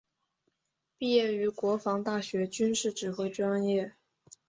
[0.97, 3.93] 毕业于国防大学军事指挥专业。